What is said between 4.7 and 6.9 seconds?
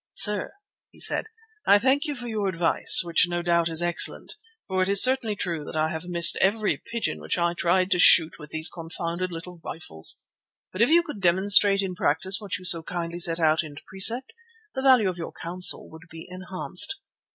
it is certainly true that I have missed every